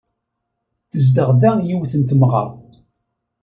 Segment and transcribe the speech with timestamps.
[0.91, 2.57] Tezdeɣ da yiwet n temɣart.